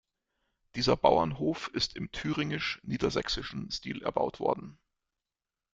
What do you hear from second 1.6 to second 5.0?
ist im thüringisch-niedersächsischen Stil erbaut worden.